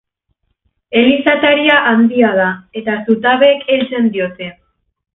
[1.01, 2.49] Eliz ataria handia da
[2.83, 4.53] eta zutabeek heltzen diote.